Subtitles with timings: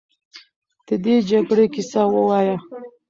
[0.87, 2.55] د دې جګړې کیسه ووایه.